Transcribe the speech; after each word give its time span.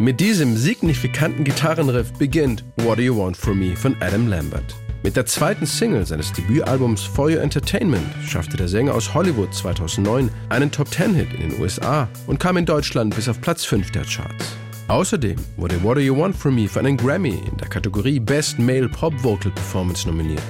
Mit 0.00 0.18
diesem 0.18 0.56
signifikanten 0.56 1.44
Gitarrenriff 1.44 2.12
beginnt 2.14 2.64
What 2.78 2.98
Do 2.98 3.02
You 3.02 3.16
Want 3.16 3.36
From 3.36 3.60
Me 3.60 3.76
von 3.76 3.94
Adam 4.00 4.26
Lambert. 4.26 4.74
Mit 5.04 5.14
der 5.14 5.24
zweiten 5.24 5.66
Single 5.66 6.04
seines 6.04 6.32
Debütalbums 6.32 7.04
For 7.04 7.26
Your 7.26 7.40
Entertainment 7.40 8.04
schaffte 8.26 8.56
der 8.56 8.66
Sänger 8.66 8.92
aus 8.92 9.14
Hollywood 9.14 9.54
2009 9.54 10.30
einen 10.48 10.72
Top-10-Hit 10.72 11.32
in 11.34 11.48
den 11.48 11.60
USA 11.60 12.08
und 12.26 12.40
kam 12.40 12.56
in 12.56 12.66
Deutschland 12.66 13.14
bis 13.14 13.28
auf 13.28 13.40
Platz 13.40 13.64
5 13.66 13.92
der 13.92 14.02
Charts. 14.02 14.56
Außerdem 14.88 15.36
wurde 15.56 15.80
What 15.84 15.96
Do 15.96 16.00
You 16.00 16.18
Want 16.18 16.34
From 16.34 16.56
Me 16.56 16.66
für 16.66 16.80
einen 16.80 16.96
Grammy 16.96 17.40
in 17.48 17.56
der 17.56 17.68
Kategorie 17.68 18.18
Best 18.18 18.58
Male 18.58 18.88
Pop 18.88 19.14
Vocal 19.22 19.52
Performance 19.52 20.08
nominiert. 20.08 20.42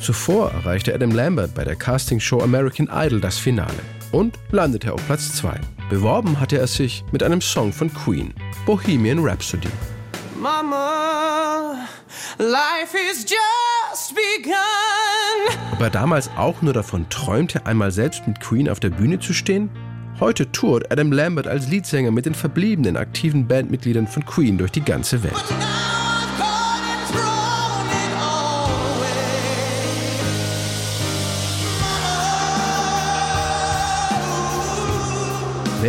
Zuvor 0.00 0.50
erreichte 0.50 0.92
Adam 0.92 1.12
Lambert 1.12 1.54
bei 1.54 1.62
der 1.62 1.76
Castingshow 1.76 2.42
American 2.42 2.88
Idol 2.92 3.20
das 3.20 3.38
Finale 3.38 3.70
und 4.10 4.36
landete 4.50 4.92
auf 4.92 5.06
Platz 5.06 5.36
2. 5.36 5.60
Beworben 5.90 6.38
hatte 6.38 6.56
er 6.56 6.68
sich 6.68 7.04
mit 7.10 7.20
einem 7.24 7.40
Song 7.40 7.72
von 7.72 7.92
Queen, 7.92 8.32
Bohemian 8.64 9.18
Rhapsody. 9.18 9.68
Mama, 10.40 11.84
life 12.38 12.96
is 13.10 13.26
just 13.28 14.14
begun. 14.14 15.58
Ob 15.72 15.80
er 15.80 15.90
damals 15.90 16.30
auch 16.36 16.62
nur 16.62 16.72
davon 16.72 17.08
träumte, 17.10 17.66
einmal 17.66 17.90
selbst 17.90 18.24
mit 18.28 18.38
Queen 18.38 18.68
auf 18.68 18.78
der 18.78 18.90
Bühne 18.90 19.18
zu 19.18 19.32
stehen? 19.32 19.68
Heute 20.20 20.52
tourt 20.52 20.92
Adam 20.92 21.10
Lambert 21.10 21.48
als 21.48 21.66
Leadsänger 21.66 22.12
mit 22.12 22.24
den 22.24 22.34
verbliebenen 22.34 22.96
aktiven 22.96 23.48
Bandmitgliedern 23.48 24.06
von 24.06 24.24
Queen 24.24 24.58
durch 24.58 24.70
die 24.70 24.84
ganze 24.84 25.24
Welt. 25.24 25.44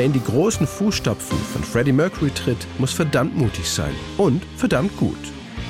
Wer 0.01 0.07
in 0.07 0.13
die 0.13 0.23
großen 0.23 0.65
Fußstapfen 0.65 1.37
von 1.37 1.63
Freddie 1.63 1.91
Mercury 1.91 2.31
tritt, 2.31 2.57
muss 2.79 2.91
verdammt 2.91 3.37
mutig 3.37 3.69
sein 3.69 3.93
und 4.17 4.41
verdammt 4.57 4.97
gut. 4.97 5.19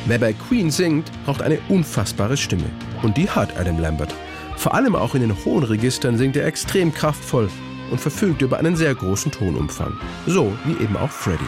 Wer 0.05 0.19
bei 0.19 0.31
Queen 0.31 0.71
singt, 0.71 1.11
braucht 1.25 1.41
eine 1.41 1.59
unfassbare 1.67 2.37
Stimme. 2.37 2.69
Und 3.03 3.17
die 3.17 3.29
hat 3.29 3.59
Adam 3.59 3.77
Lambert. 3.77 4.15
Vor 4.55 4.73
allem 4.73 4.95
auch 4.95 5.15
in 5.15 5.21
den 5.21 5.35
hohen 5.43 5.65
Registern 5.65 6.17
singt 6.17 6.37
er 6.37 6.45
extrem 6.45 6.93
kraftvoll 6.93 7.49
und 7.91 7.99
verfügt 7.99 8.41
über 8.41 8.57
einen 8.57 8.77
sehr 8.77 8.95
großen 8.95 9.33
Tonumfang. 9.33 9.99
So 10.25 10.53
wie 10.63 10.81
eben 10.81 10.95
auch 10.95 11.11
Freddie. 11.11 11.43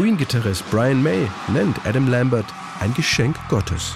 Queen-Gitarrist 0.00 0.64
Brian 0.70 1.02
May 1.02 1.28
nennt 1.52 1.76
Adam 1.84 2.08
Lambert 2.08 2.46
ein 2.80 2.94
Geschenk 2.94 3.36
Gottes. 3.50 3.92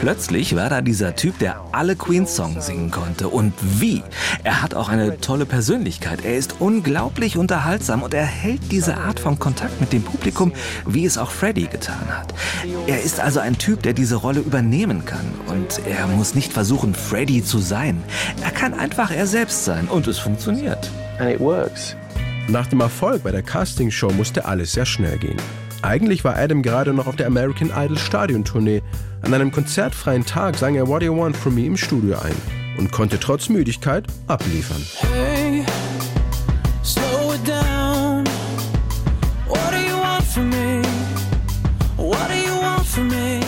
Plötzlich 0.00 0.54
war 0.54 0.70
da 0.70 0.80
dieser 0.80 1.16
Typ, 1.16 1.40
der 1.40 1.60
alle 1.72 1.96
Queen-Songs 1.96 2.66
singen 2.66 2.92
konnte. 2.92 3.28
Und 3.28 3.52
wie? 3.60 4.04
Er 4.44 4.62
hat 4.62 4.76
auch 4.76 4.88
eine 4.88 5.20
tolle 5.20 5.44
Persönlichkeit. 5.44 6.24
Er 6.24 6.36
ist 6.36 6.60
unglaublich 6.60 7.36
unterhaltsam 7.36 8.04
und 8.04 8.14
er 8.14 8.26
hält 8.26 8.70
diese 8.70 8.96
Art 8.96 9.18
von 9.18 9.40
Kontakt 9.40 9.80
mit 9.80 9.92
dem 9.92 10.04
Publikum, 10.04 10.52
wie 10.86 11.04
es 11.04 11.18
auch 11.18 11.32
Freddie 11.32 11.66
getan 11.66 12.06
hat. 12.08 12.32
Er 12.86 13.02
ist 13.02 13.18
also 13.18 13.40
ein 13.40 13.58
Typ, 13.58 13.82
der 13.82 13.92
diese 13.92 14.14
Rolle 14.14 14.38
übernehmen 14.38 15.04
kann. 15.04 15.26
Und 15.48 15.80
er 15.84 16.06
muss 16.06 16.36
nicht 16.36 16.52
versuchen, 16.52 16.94
Freddie 16.94 17.42
zu 17.42 17.58
sein. 17.58 18.00
Er 18.44 18.52
kann 18.52 18.72
einfach 18.72 19.10
er 19.10 19.26
selbst 19.26 19.64
sein 19.64 19.88
und 19.88 20.06
es 20.06 20.20
funktioniert. 20.20 20.92
And 21.18 21.28
it 21.28 21.40
works. 21.40 21.96
Nach 22.48 22.66
dem 22.68 22.80
Erfolg 22.80 23.24
bei 23.24 23.32
der 23.32 23.42
Castingshow 23.42 24.10
musste 24.12 24.44
alles 24.44 24.72
sehr 24.72 24.86
schnell 24.86 25.18
gehen. 25.18 25.36
Eigentlich 25.82 26.24
war 26.24 26.36
Adam 26.36 26.62
gerade 26.62 26.92
noch 26.92 27.06
auf 27.06 27.16
der 27.16 27.26
American 27.26 27.70
Idol 27.76 27.98
Stadiontournee. 27.98 28.82
An 29.22 29.34
einem 29.34 29.50
konzertfreien 29.50 30.24
Tag 30.24 30.56
sang 30.56 30.76
er 30.76 30.86
What 30.86 31.02
Do 31.02 31.06
You 31.06 31.16
Want 31.16 31.36
From 31.36 31.56
Me 31.56 31.66
im 31.66 31.76
Studio 31.76 32.16
ein 32.18 32.36
und 32.78 32.92
konnte 32.92 33.18
trotz 33.18 33.48
Müdigkeit 33.48 34.04
abliefern. 34.28 34.82
Hey, 35.12 35.64
slow 36.84 37.34
it 37.34 37.46
down. 37.46 38.24
What 39.48 39.72
do 39.72 39.78
you 39.78 39.96
want 39.96 40.24
from 40.24 40.50
me? 40.50 40.82
What 41.96 42.28
do 42.28 42.34
you 42.34 42.54
want 42.60 42.86
from 42.86 43.08
me? 43.08 43.45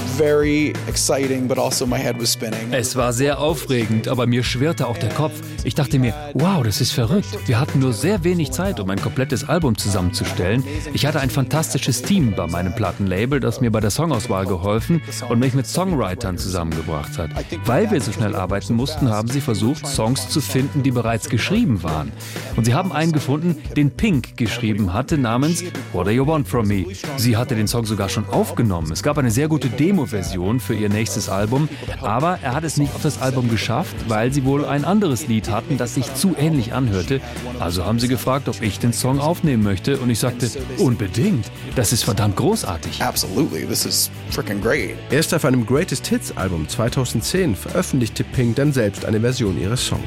Also. 2.72 2.76
Es 2.76 2.96
war 2.96 3.12
sehr 3.12 3.38
aufregend, 3.38 4.08
aber 4.08 4.26
mir 4.26 4.42
schwirrte 4.42 4.88
auch 4.88 4.98
der 4.98 5.10
Kopf. 5.10 5.34
Ich 5.62 5.76
dachte 5.76 6.00
mir, 6.00 6.12
wow, 6.34 6.62
das 6.64 6.80
ist 6.80 6.90
verrückt. 6.90 7.38
Wir 7.46 7.60
hatten 7.60 7.78
nur 7.78 7.92
sehr 7.92 8.24
wenig 8.24 8.50
Zeit, 8.50 8.80
um 8.80 8.90
ein 8.90 9.00
komplettes 9.00 9.48
Album 9.48 9.78
zusammenzustellen. 9.78 10.64
Ich 10.92 11.06
hatte 11.06 11.20
ein 11.20 11.30
fantastisches 11.30 12.02
Team 12.02 12.34
bei 12.34 12.48
meinem 12.48 12.74
Plattenlabel, 12.74 13.38
das 13.38 13.60
mir 13.60 13.70
bei 13.70 13.78
der 13.78 13.90
Songauswahl 13.90 14.46
geholfen 14.46 15.02
und 15.28 15.38
mich 15.38 15.54
mit 15.54 15.68
Songwritern 15.68 16.36
zusammengebracht 16.36 17.16
hat. 17.16 17.30
Weil 17.64 17.90
wir 17.92 18.00
so 18.00 18.10
schnell 18.10 18.34
arbeiten 18.34 18.74
mussten, 18.74 19.10
haben 19.10 19.28
sie 19.28 19.40
versucht, 19.40 19.86
Songs 19.86 20.28
zu 20.28 20.40
finden, 20.40 20.82
die 20.82 20.90
bereits 20.90 21.28
geschrieben 21.28 21.84
waren. 21.84 22.10
Und 22.56 22.64
sie 22.64 22.74
haben 22.74 22.90
einen 22.90 23.12
gefunden, 23.12 23.56
den 23.76 23.92
Pink 23.92 24.36
geschrieben 24.36 24.92
hatte, 24.94 25.16
namens 25.16 25.62
What 25.92 26.08
Do 26.08 26.10
You 26.10 26.26
Want 26.26 26.48
From 26.48 26.66
Me. 26.66 26.86
Sie 27.16 27.36
hatte 27.36 27.54
den 27.54 27.68
Song 27.68 27.84
sogar 27.84 28.08
schon 28.08 28.28
aufgenommen. 28.28 28.90
Es 28.90 29.04
gab 29.04 29.16
eine 29.18 29.30
sehr 29.30 29.46
gute 29.46 29.68
Demo 29.68 30.07
Version 30.08 30.60
für 30.60 30.74
ihr 30.74 30.88
nächstes 30.88 31.28
Album. 31.28 31.68
Aber 32.00 32.38
er 32.42 32.54
hat 32.54 32.64
es 32.64 32.76
nicht 32.76 32.94
auf 32.94 33.02
das 33.02 33.20
Album 33.20 33.48
geschafft, 33.50 33.94
weil 34.08 34.32
sie 34.32 34.44
wohl 34.44 34.64
ein 34.64 34.84
anderes 34.84 35.28
Lied 35.28 35.50
hatten, 35.50 35.78
das 35.78 35.94
sich 35.94 36.12
zu 36.14 36.34
ähnlich 36.36 36.72
anhörte. 36.72 37.20
Also 37.58 37.84
haben 37.84 37.98
sie 37.98 38.08
gefragt, 38.08 38.48
ob 38.48 38.60
ich 38.62 38.78
den 38.78 38.92
Song 38.92 39.20
aufnehmen 39.20 39.62
möchte. 39.62 39.98
Und 39.98 40.10
ich 40.10 40.18
sagte, 40.18 40.50
unbedingt. 40.78 41.50
Das 41.74 41.92
ist 41.92 42.04
verdammt 42.04 42.36
großartig. 42.36 43.02
Absolutely, 43.02 43.66
this 43.66 43.84
is 43.84 44.10
freaking 44.30 44.60
great. 44.60 44.96
Erst 45.10 45.34
auf 45.34 45.44
einem 45.44 45.64
Greatest 45.64 46.06
Hits 46.06 46.36
Album 46.36 46.68
2010 46.68 47.54
veröffentlichte 47.54 48.24
Pink 48.24 48.56
dann 48.56 48.72
selbst 48.72 49.04
eine 49.04 49.20
Version 49.20 49.60
ihres 49.60 49.86
Songs. 49.86 50.02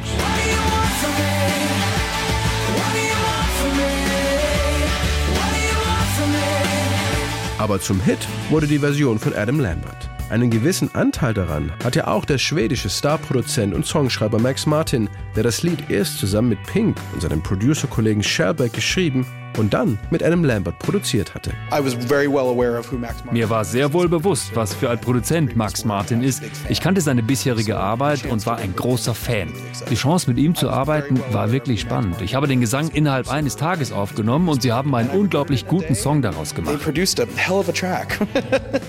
Aber 7.62 7.80
zum 7.80 8.02
Hit 8.02 8.18
wurde 8.50 8.66
die 8.66 8.80
Version 8.80 9.20
von 9.20 9.36
Adam 9.36 9.60
Lambert. 9.60 10.10
Einen 10.32 10.50
gewissen 10.50 10.96
Anteil 10.96 11.36
daran 11.36 11.72
hatte 11.84 12.08
auch 12.08 12.26
der 12.26 12.40
schwedische 12.40 12.90
Starproduzent 12.90 13.76
und 13.76 13.86
Songschreiber 13.86 14.40
Max 14.40 14.66
Martin, 14.66 15.08
der 15.36 15.44
das 15.44 15.62
Lied 15.62 15.92
erst 15.92 16.18
zusammen 16.18 16.50
mit 16.50 16.64
Pink 16.64 16.98
und 17.14 17.22
seinem 17.22 17.44
Producerkollegen 17.44 18.24
Shelbeck 18.24 18.74
geschrieben 18.74 19.28
und 19.58 19.74
dann 19.74 19.98
mit 20.10 20.24
einem 20.24 20.44
Lambert 20.44 20.80
produziert 20.80 21.34
hatte. 21.36 21.52
Mir 23.32 23.50
war 23.50 23.66
sehr 23.66 23.94
wohl 23.94 24.08
bewusst, 24.10 24.52
was 24.56 24.74
für 24.74 24.90
ein 24.90 25.00
Produzent 25.00 25.56
Max 25.56 25.86
Martin 25.86 26.24
ist. 26.24 26.44
Ich 26.70 26.82
kannte 26.82 27.02
seine 27.02 27.24
bisherige 27.24 27.78
Arbeit 27.78 28.26
und 28.26 28.46
war 28.46 28.58
ein 28.58 28.76
großer 28.76 29.14
Fan. 29.14 29.52
Die 29.90 29.96
Chance 29.96 30.30
mit 30.30 30.38
ihm 30.38 30.56
zu 30.56 30.70
arbeiten 30.70 31.20
war 31.32 31.52
wirklich 31.52 31.82
spannend. 31.82 32.22
Ich 32.22 32.36
habe 32.36 32.48
den 32.48 32.62
Gesang 32.62 32.90
innerhalb 32.90 33.30
eines 33.32 33.56
Tages 33.56 33.92
aufgenommen 33.92 34.50
und 34.50 34.62
sie 34.62 34.72
haben 34.72 34.94
einen 34.96 35.10
unglaublich 35.10 35.68
guten 35.68 35.96
Song 35.96 36.22
daraus 36.22 36.56
gemacht. 36.56 36.80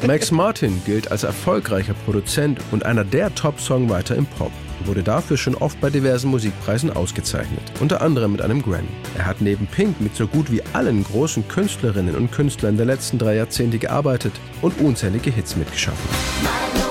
Max 0.07 0.31
Martin 0.31 0.83
gilt 0.85 1.11
als 1.11 1.25
erfolgreicher 1.25 1.95
Produzent 2.05 2.61
und 2.71 2.85
einer 2.85 3.05
der 3.05 3.35
Top-Songwriter 3.35 4.17
im 4.17 4.27
Pop 4.27 4.53
wurde 4.87 5.03
dafür 5.03 5.37
schon 5.37 5.55
oft 5.55 5.81
bei 5.81 5.91
diversen 5.91 6.31
Musikpreisen 6.31 6.91
ausgezeichnet, 6.91 7.63
unter 7.81 8.03
anderem 8.03 8.33
mit 8.33 8.43
einem 8.43 8.63
Grammy. 8.63 8.89
Er 9.17 9.27
hat 9.27 9.41
neben 9.41 9.67
Pink 9.67 10.01
mit 10.01 10.17
so 10.17 10.27
gut 10.27 10.51
wie 10.51 10.63
allen 10.73 11.05
großen 11.05 11.47
Künstlerinnen 11.49 12.15
und 12.15 12.33
Künstlern 12.33 12.77
der 12.77 12.87
letzten 12.87 13.19
drei 13.19 13.37
Jahrzehnte 13.37 13.79
gearbeitet 13.79 14.33
und 14.61 14.79
unzählige 14.81 15.31
Hits 15.31 15.57
mitgeschaffen. 15.57 16.82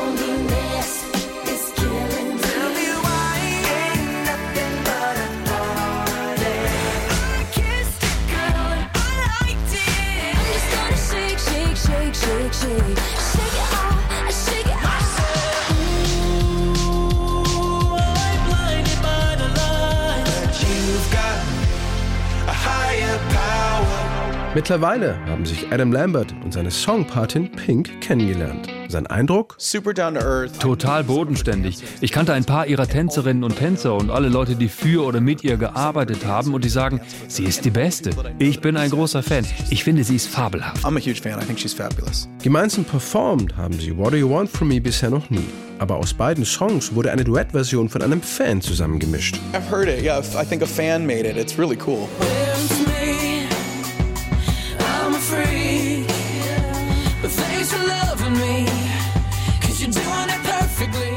Mittlerweile 24.53 25.17
haben 25.27 25.45
sich 25.45 25.71
Adam 25.71 25.93
Lambert 25.93 26.35
und 26.43 26.51
seine 26.51 26.71
Songpatin 26.71 27.49
Pink 27.53 28.01
kennengelernt. 28.01 28.67
Sein 28.89 29.07
Eindruck? 29.07 29.55
Super 29.57 29.93
down 29.93 30.15
to 30.15 30.19
earth. 30.19 30.59
Total 30.59 31.05
bodenständig. 31.05 31.81
Ich 32.01 32.11
kannte 32.11 32.33
ein 32.33 32.43
paar 32.43 32.67
ihrer 32.67 32.85
Tänzerinnen 32.85 33.45
und 33.45 33.55
Tänzer 33.55 33.95
und 33.95 34.09
alle 34.11 34.27
Leute, 34.27 34.57
die 34.57 34.67
für 34.67 35.05
oder 35.05 35.21
mit 35.21 35.45
ihr 35.45 35.55
gearbeitet 35.55 36.25
haben 36.25 36.53
und 36.53 36.65
die 36.65 36.69
sagen, 36.69 36.99
sie 37.29 37.45
ist 37.45 37.63
die 37.63 37.69
Beste. 37.69 38.09
Ich 38.39 38.59
bin 38.59 38.75
ein 38.75 38.89
großer 38.89 39.23
Fan. 39.23 39.45
Ich 39.69 39.85
finde, 39.85 40.03
sie 40.03 40.17
ist 40.17 40.27
fabelhaft. 40.27 40.83
I'm 40.83 40.97
a 40.97 40.99
huge 40.99 41.21
fan. 41.21 41.39
I 41.41 41.45
think 41.45 41.57
she's 41.57 41.73
fabulous. 41.73 42.27
Gemeinsam 42.43 42.83
performt 42.83 43.55
haben 43.55 43.79
sie 43.79 43.97
What 43.97 44.11
Do 44.11 44.17
You 44.17 44.29
Want 44.29 44.49
From 44.49 44.67
Me 44.67 44.81
bisher 44.81 45.09
noch 45.09 45.29
nie. 45.29 45.47
Aber 45.79 45.95
aus 45.95 46.13
beiden 46.13 46.43
Songs 46.43 46.93
wurde 46.93 47.09
eine 47.13 47.23
Duettversion 47.23 47.87
von 47.87 48.01
einem 48.01 48.21
Fan 48.21 48.59
zusammengemischt. 48.59 49.39
I've 49.53 49.71
heard 49.71 49.87
it. 49.87 50.03
Yeah, 50.03 50.19
I 50.19 50.45
think 50.45 50.61
a 50.61 50.67
fan 50.67 51.05
made 51.05 51.25
it. 51.25 51.37
It's 51.37 51.57
really 51.57 51.77
cool. 51.87 52.09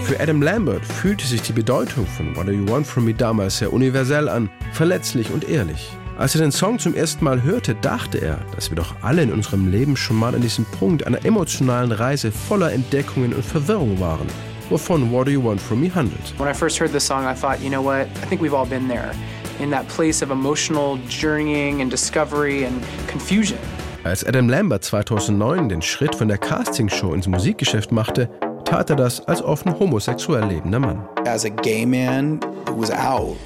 Für 0.05 0.21
Adam 0.21 0.43
Lambert 0.43 0.85
fühlte 0.85 1.27
sich 1.27 1.43
die 1.43 1.53
Bedeutung 1.53 2.07
von 2.07 2.37
What 2.37 2.47
Do 2.47 2.53
You 2.53 2.69
Want 2.69 2.87
From 2.87 3.07
Me 3.07 3.15
damals 3.15 3.59
sehr 3.59 3.73
universell 3.73 4.29
an, 4.29 4.51
verletzlich 4.73 5.31
und 5.31 5.49
ehrlich. 5.49 5.91
Als 6.17 6.35
er 6.37 6.43
den 6.43 6.53
Song 6.53 6.79
zum 6.79 6.95
ersten 6.95 7.25
Mal 7.25 7.43
hörte, 7.43 7.75
dachte 7.75 8.19
er, 8.19 8.39
dass 8.55 8.71
wir 8.71 8.77
doch 8.77 8.95
alle 9.03 9.23
in 9.23 9.33
unserem 9.33 9.73
Leben 9.73 9.97
schon 9.97 10.17
mal 10.17 10.35
an 10.35 10.43
diesem 10.43 10.67
Punkt 10.67 11.07
einer 11.07 11.25
emotionalen 11.25 11.91
Reise 11.91 12.31
voller 12.31 12.73
Entdeckungen 12.73 13.33
und 13.33 13.45
Verwirrung 13.45 13.99
waren, 13.99 14.29
wovon 14.69 15.11
What 15.11 15.27
Do 15.27 15.33
You 15.33 15.43
Want 15.43 15.61
From 15.61 15.81
Me 15.81 15.93
handelt. 15.93 16.39
When 16.39 16.49
I 16.49 16.55
first 16.55 16.79
heard 16.79 16.93
this 16.93 17.05
song, 17.05 17.25
I 17.25 17.35
thought, 17.35 17.61
you 17.61 17.71
know 17.71 17.83
what, 17.83 18.07
I 18.23 18.27
think 18.29 18.41
we've 18.41 18.55
all 18.55 18.69
been 18.69 18.87
there, 18.87 19.11
in 19.59 19.71
that 19.71 19.89
place 19.89 20.23
of 20.23 20.31
emotional 20.31 20.99
journeying 21.09 21.81
and 21.81 21.91
discovery 21.91 22.65
and 22.65 22.81
confusion. 23.09 23.59
Als 24.05 24.23
Adam 24.23 24.51
Lambert 24.51 24.85
2009 24.85 25.71
den 25.71 25.81
Schritt 25.81 26.15
von 26.15 26.29
der 26.29 26.37
Castingshow 26.37 27.15
ins 27.15 27.27
Musikgeschäft 27.27 27.91
machte, 27.91 28.29
tat 28.75 28.91
er 28.91 28.97
das 28.97 29.25
als 29.29 29.41
offen 29.41 29.79
homosexuell 29.79 30.49
lebender 30.49 30.81
Mann. 30.81 31.07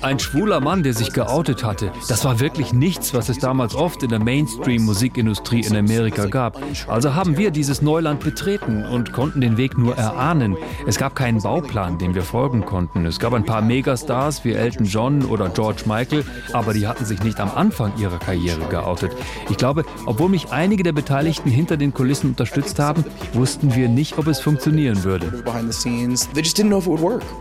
Ein 0.01 0.19
schwuler 0.19 0.61
Mann, 0.61 0.83
der 0.83 0.95
sich 0.95 1.13
geoutet 1.13 1.65
hatte, 1.65 1.93
das 2.09 2.25
war 2.25 2.41
wirklich 2.41 2.73
nichts, 2.73 3.13
was 3.13 3.29
es 3.29 3.39
damals 3.39 3.75
oft 3.75 4.03
in 4.03 4.09
der 4.09 4.21
Mainstream-Musikindustrie 4.21 5.61
in 5.61 5.77
Amerika 5.77 6.27
gab. 6.27 6.59
Also 6.87 7.15
haben 7.15 7.37
wir 7.37 7.51
dieses 7.51 7.83
Neuland 7.83 8.21
betreten 8.21 8.87
und 8.87 9.13
konnten 9.13 9.43
den 9.43 9.59
Weg 9.59 9.77
nur 9.77 9.97
erahnen. 9.97 10.57
Es 10.87 10.97
gab 10.97 11.15
keinen 11.15 11.43
Bauplan, 11.43 11.99
dem 11.99 12.15
wir 12.15 12.23
folgen 12.23 12.65
konnten. 12.65 13.05
Es 13.05 13.19
gab 13.19 13.35
ein 13.35 13.45
paar 13.45 13.61
Megastars 13.61 14.47
wie 14.47 14.55
Elton 14.55 14.87
John 14.87 15.27
oder 15.27 15.51
George 15.51 15.83
Michael, 15.85 16.25
aber 16.55 16.73
die 16.73 16.87
hatten 16.87 17.05
sich 17.05 17.23
nicht 17.23 17.39
am 17.39 17.51
Anfang 17.55 17.93
ihrer 17.99 18.19
Karriere 18.19 18.65
geoutet. 18.71 19.13
Ich 19.51 19.59
glaube, 19.59 19.85
obwohl 20.07 20.31
mich 20.31 20.53
einige 20.53 20.85
der 20.85 20.93
Beteiligten 20.93 21.51
hinter 21.51 21.77
den 21.77 21.93
Kulissen 21.93 22.31
unterstützt 22.31 22.79
haben, 22.79 23.05
wussten 23.35 23.75
wir 23.75 23.89
nicht, 23.91 24.17
ob 24.17 24.27
es 24.27 24.41
funktionieren 24.41 25.05
würde. 25.05 25.18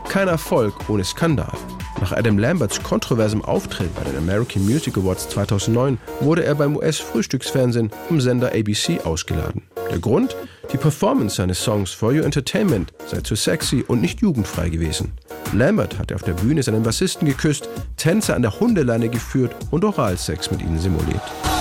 Kein 0.09 0.27
Erfolg 0.27 0.89
ohne 0.89 1.03
Skandal. 1.03 1.51
Nach 1.99 2.11
Adam 2.11 2.37
Lamberts 2.37 2.81
kontroversem 2.81 3.43
Auftritt 3.43 3.93
bei 3.95 4.03
den 4.03 4.17
American 4.17 4.63
Music 4.65 4.97
Awards 4.97 5.29
2009 5.29 5.97
wurde 6.19 6.43
er 6.43 6.55
beim 6.55 6.75
US-Frühstücksfernsehen 6.75 7.89
vom 8.07 8.21
Sender 8.21 8.49
ABC 8.53 9.01
ausgeladen. 9.03 9.63
Der 9.89 9.99
Grund? 9.99 10.35
Die 10.71 10.77
Performance 10.77 11.37
seines 11.37 11.63
Songs 11.63 11.91
For 11.91 12.09
Your 12.09 12.25
Entertainment 12.25 12.93
sei 13.07 13.21
zu 13.21 13.35
sexy 13.35 13.83
und 13.87 14.01
nicht 14.01 14.21
jugendfrei 14.21 14.69
gewesen. 14.69 15.13
Lambert 15.53 15.97
hatte 15.97 16.15
auf 16.15 16.23
der 16.23 16.33
Bühne 16.33 16.61
seinen 16.61 16.83
Bassisten 16.83 17.27
geküsst, 17.27 17.69
Tänze 17.95 18.35
an 18.35 18.41
der 18.41 18.59
Hundeleine 18.59 19.09
geführt 19.09 19.55
und 19.71 19.83
Oralsex 19.85 20.51
mit 20.51 20.61
ihnen 20.61 20.79
simuliert.– 20.79 21.21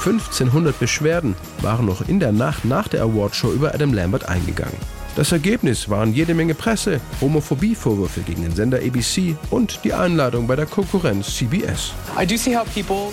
1500 0.00 0.78
Beschwerden 0.78 1.36
waren 1.60 1.84
noch 1.84 2.08
in 2.08 2.20
der 2.20 2.32
Nacht 2.32 2.64
nach 2.64 2.88
der 2.88 3.02
Awardshow 3.02 3.52
über 3.52 3.74
Adam 3.74 3.92
Lambert 3.92 4.26
eingegangen. 4.26 4.99
Das 5.20 5.32
Ergebnis 5.32 5.90
waren 5.90 6.14
jede 6.14 6.32
Menge 6.32 6.54
Presse, 6.54 6.98
Homophobievorwürfe 7.20 8.22
gegen 8.22 8.40
den 8.40 8.54
Sender 8.54 8.78
ABC 8.78 9.36
und 9.50 9.80
die 9.84 9.92
Einladung 9.92 10.46
bei 10.46 10.56
der 10.56 10.64
Konkurrenz 10.64 11.36
CBS. 11.36 11.92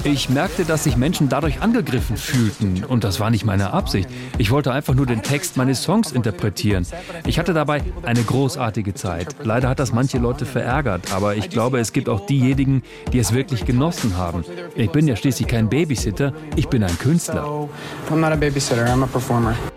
Ich 0.05 0.29
merkte, 0.29 0.63
dass 0.63 0.85
sich 0.85 0.95
Menschen 0.95 1.27
dadurch 1.27 1.61
angegriffen 1.61 2.15
fühlten 2.15 2.85
und 2.85 3.03
das 3.03 3.19
war 3.19 3.29
nicht 3.29 3.43
meine 3.43 3.73
Absicht. 3.73 4.07
Ich 4.37 4.51
wollte 4.51 4.71
einfach 4.71 4.93
nur 4.93 5.05
den 5.05 5.21
Text 5.21 5.57
meines 5.57 5.83
Songs 5.83 6.13
interpretieren. 6.13 6.87
Ich 7.25 7.39
hatte 7.39 7.53
dabei 7.53 7.83
eine 8.03 8.23
großartige 8.23 8.93
Zeit. 8.93 9.35
Leider 9.43 9.67
hat 9.67 9.79
das 9.79 9.91
manche 9.91 10.17
Leute 10.17 10.45
verärgert, 10.45 11.11
aber 11.11 11.35
ich 11.35 11.49
glaube, 11.49 11.79
es 11.79 11.91
gibt 11.91 12.07
auch 12.07 12.25
diejenigen, 12.25 12.83
die 13.11 13.19
es 13.19 13.33
wirklich 13.33 13.65
genossen 13.65 14.15
haben. 14.15 14.45
Ich 14.75 14.91
bin 14.91 15.09
ja 15.09 15.17
schließlich 15.17 15.49
kein 15.49 15.67
Babysitter, 15.67 16.31
ich 16.55 16.69
bin 16.69 16.83
ein 16.83 16.97
Künstler. 16.99 17.67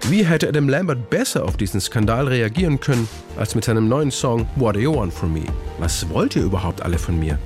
Wie 0.08 0.24
hätte 0.24 0.48
Adam 0.48 0.68
Lambert 0.68 1.10
besser 1.10 1.44
auf 1.44 1.56
diesen 1.56 1.80
Skandal 1.80 2.19
Skandal 2.20 2.28
reagieren 2.28 2.81
können, 2.81 3.08
als 3.38 3.55
mit 3.55 3.64
seinem 3.64 3.88
neuen 3.88 4.11
Song 4.11 4.46
What 4.56 4.76
Do 4.76 4.81
You 4.81 4.94
Want 4.94 5.12
From 5.12 5.32
Me? 5.32 5.44
Was 5.78 6.06
wollt 6.11 6.37
ihr 6.37 6.43
überhaupt 6.43 6.82
alle 6.82 6.99
von 6.99 7.19
mir? 7.19 7.38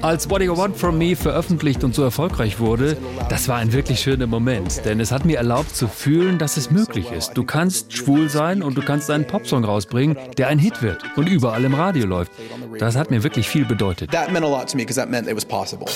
Als 0.00 0.30
What 0.30 0.40
Do 0.40 0.44
You 0.44 0.56
Want 0.56 0.76
From 0.76 0.98
Me 0.98 1.16
veröffentlicht 1.16 1.84
und 1.84 1.94
so 1.94 2.02
erfolgreich 2.02 2.58
wurde, 2.58 2.96
das 3.28 3.48
war 3.48 3.56
ein 3.56 3.72
wirklich 3.72 4.00
schöner 4.00 4.26
Moment, 4.26 4.84
denn 4.84 5.00
es 5.00 5.12
hat 5.12 5.24
mir 5.24 5.36
erlaubt 5.38 5.74
zu 5.74 5.88
fühlen, 5.88 6.38
dass 6.38 6.56
es 6.56 6.70
möglich 6.70 7.10
ist. 7.10 7.32
Du 7.34 7.44
kannst 7.44 7.92
schwul 7.92 8.30
sein 8.30 8.62
und 8.62 8.76
du 8.76 8.82
kannst 8.82 9.10
einen 9.10 9.26
Popsong 9.26 9.64
rausbringen, 9.64 10.16
der 10.38 10.48
ein 10.48 10.58
Hit 10.58 10.82
wird 10.82 11.04
und 11.16 11.28
überall 11.28 11.64
im 11.64 11.74
Radio 11.74 12.06
läuft. 12.06 12.32
Das 12.78 12.96
hat 12.96 13.10
mir 13.10 13.22
wirklich 13.22 13.48
viel 13.48 13.66
bedeutet. 13.66 14.10
That 14.12 14.32
meant 14.32 14.46
a 14.46 14.48
lot 14.48 14.70
to 14.70 14.76
me 14.76 14.84
because 14.84 14.98
that 14.98 15.10
meant 15.10 15.28
it 15.28 15.36
was 15.36 15.44
possible. 15.44 15.86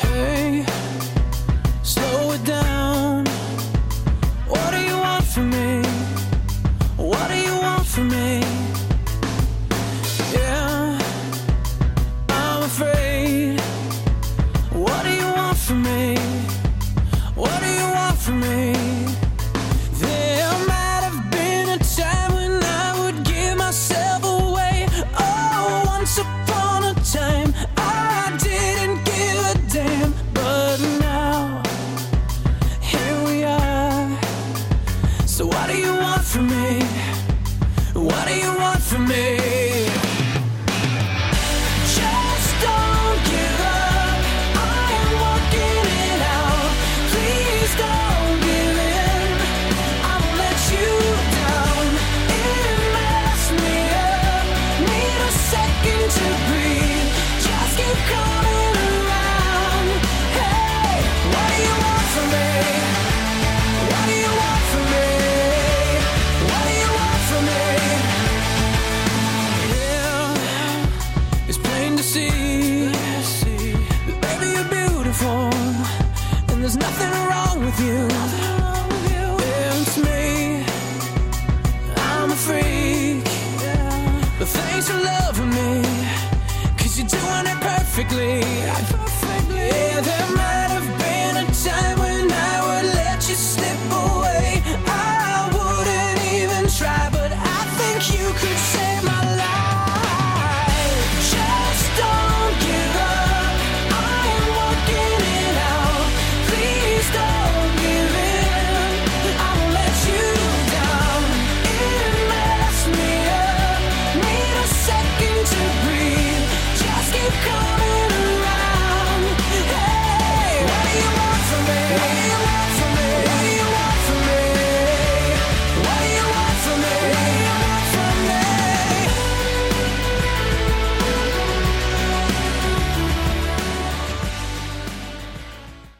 Hey, 0.00 0.31